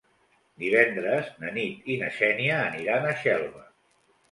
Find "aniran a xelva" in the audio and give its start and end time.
2.71-3.65